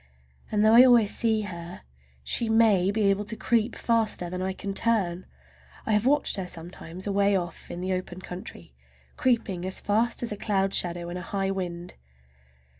[0.51, 1.83] And though I always see her
[2.23, 5.27] she may be able to creep faster than I can turn!
[5.85, 8.73] I have watched her sometimes away off in the open country,
[9.15, 11.93] creeping as fast as a cloud shadow in a high wind.